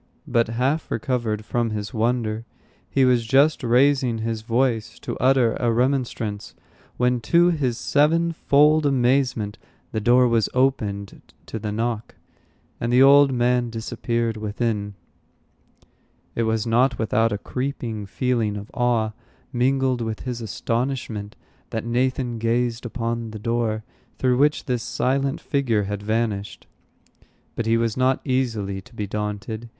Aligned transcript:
But 0.27 0.47
half 0.47 0.89
recovered 0.89 1.45
from 1.45 1.69
his 1.69 1.93
wonder, 1.93 2.43
he 2.89 3.05
was 3.05 3.23
just 3.23 3.61
raising 3.63 4.17
his 4.17 4.41
voice 4.41 4.97
to 4.97 5.15
utter 5.19 5.53
a 5.59 5.71
remonstrance, 5.71 6.55
when, 6.97 7.19
to 7.21 7.51
his 7.51 7.77
sevenfold 7.77 8.87
amazement, 8.87 9.59
the 9.91 10.01
door 10.01 10.27
was 10.27 10.49
opened 10.55 11.21
to 11.45 11.59
the 11.59 11.71
knock, 11.71 12.15
and 12.79 12.91
the 12.91 13.03
old 13.03 13.31
man 13.31 13.69
disappeared 13.69 14.37
within. 14.37 14.95
It 16.33 16.43
was 16.49 16.65
not 16.65 16.97
without 16.97 17.31
a 17.31 17.37
creeping 17.37 18.07
feeling 18.07 18.57
of 18.57 18.71
awe, 18.73 19.11
mingled 19.53 20.01
with 20.01 20.21
his 20.21 20.41
astonishment, 20.41 21.35
that 21.69 21.85
Nathan 21.85 22.39
gazed 22.39 22.87
upon 22.87 23.29
the 23.29 23.37
door 23.37 23.83
through 24.17 24.39
which 24.39 24.65
this 24.65 24.81
silent 24.81 25.39
figure 25.39 25.83
had 25.83 26.01
vanished. 26.01 26.65
But 27.55 27.67
he 27.67 27.77
was 27.77 27.95
not 27.95 28.19
easily 28.25 28.81
to 28.81 28.95
be 28.95 29.05
daunted. 29.05 29.69